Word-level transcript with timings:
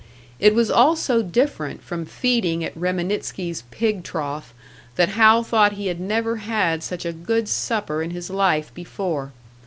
It 0.39 0.55
was 0.55 0.71
all 0.71 0.95
so 0.95 1.21
different 1.21 1.83
from 1.83 2.07
feeding 2.07 2.63
at 2.63 2.73
Reminitsky's 2.75 3.65
pig 3.69 4.03
trough, 4.03 4.51
that 4.95 5.09
Hal 5.09 5.43
thought 5.43 5.73
he 5.73 5.85
had 5.89 5.99
never 5.99 6.37
had 6.37 6.81
such 6.81 7.05
a 7.05 7.13
good 7.13 7.47
supper 7.47 8.01
in 8.01 8.09
his 8.09 8.31
life 8.31 8.73
before. 8.73 9.31